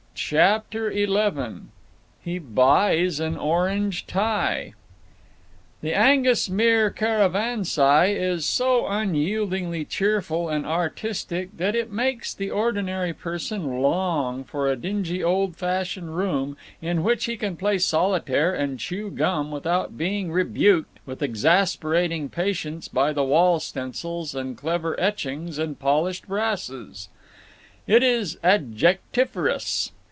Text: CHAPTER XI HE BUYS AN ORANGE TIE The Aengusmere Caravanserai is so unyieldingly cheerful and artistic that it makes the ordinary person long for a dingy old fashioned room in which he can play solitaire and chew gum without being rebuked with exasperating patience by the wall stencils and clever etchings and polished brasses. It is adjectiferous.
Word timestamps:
CHAPTER 0.13 0.93
XI 0.93 1.41
HE 2.21 2.39
BUYS 2.39 3.19
AN 3.19 3.35
ORANGE 3.37 4.05
TIE 4.07 4.73
The 5.81 5.91
Aengusmere 5.93 6.95
Caravanserai 6.95 8.11
is 8.13 8.45
so 8.45 8.85
unyieldingly 8.87 9.83
cheerful 9.83 10.47
and 10.47 10.65
artistic 10.65 11.57
that 11.57 11.75
it 11.75 11.91
makes 11.91 12.33
the 12.33 12.49
ordinary 12.51 13.11
person 13.13 13.81
long 13.81 14.43
for 14.45 14.69
a 14.69 14.75
dingy 14.77 15.21
old 15.23 15.57
fashioned 15.57 16.15
room 16.15 16.55
in 16.81 17.03
which 17.03 17.25
he 17.25 17.35
can 17.35 17.57
play 17.57 17.77
solitaire 17.79 18.53
and 18.53 18.79
chew 18.79 19.09
gum 19.09 19.49
without 19.51 19.97
being 19.97 20.31
rebuked 20.31 20.99
with 21.05 21.23
exasperating 21.23 22.29
patience 22.29 22.87
by 22.87 23.11
the 23.11 23.23
wall 23.23 23.59
stencils 23.59 24.33
and 24.35 24.55
clever 24.57 24.97
etchings 24.99 25.57
and 25.59 25.77
polished 25.79 26.25
brasses. 26.27 27.09
It 27.87 28.01
is 28.03 28.37
adjectiferous. 28.43 29.91